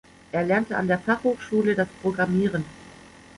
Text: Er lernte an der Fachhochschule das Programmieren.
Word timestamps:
Er 0.31 0.43
lernte 0.43 0.75
an 0.77 0.87
der 0.87 0.97
Fachhochschule 0.97 1.75
das 1.75 1.87
Programmieren. 2.01 2.65